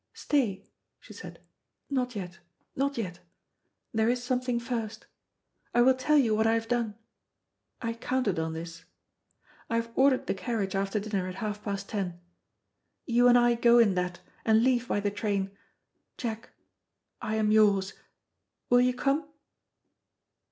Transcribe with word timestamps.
"Stay," 0.15 0.65
she 0.99 1.13
said. 1.13 1.39
"Not 1.87 2.15
yet, 2.15 2.39
not 2.75 2.97
yet. 2.97 3.19
There 3.93 4.09
is 4.09 4.23
something 4.23 4.59
first. 4.59 5.05
I 5.75 5.83
will 5.83 5.93
tell 5.93 6.17
you 6.17 6.33
what 6.35 6.47
I 6.47 6.55
have 6.55 6.67
done. 6.67 6.95
I 7.83 7.93
counted 7.93 8.39
on 8.39 8.53
this. 8.53 8.83
I 9.69 9.75
have 9.75 9.91
ordered 9.93 10.25
the 10.25 10.33
carriage 10.33 10.73
after 10.73 10.99
dinner 10.99 11.27
at 11.27 11.35
half 11.35 11.61
past 11.63 11.87
ten. 11.89 12.19
You 13.05 13.27
and 13.27 13.37
I 13.37 13.53
go 13.53 13.77
in 13.77 13.93
that, 13.93 14.21
and 14.43 14.63
leave 14.63 14.87
by 14.87 15.01
the 15.01 15.11
train. 15.11 15.51
Jack, 16.17 16.49
I 17.21 17.35
am 17.35 17.51
yours 17.51 17.93
will 18.71 18.81
you 18.81 18.95
come?" 18.95 19.27